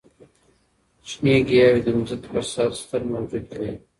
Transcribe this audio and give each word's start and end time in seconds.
شنې 1.09 1.35
ګیاوې 1.47 1.81
د 1.83 1.87
ځمکې 1.95 2.15
پر 2.31 2.43
سر 2.53 2.69
ستر 2.81 3.01
موجود 3.11 3.45
دي. 3.59 3.71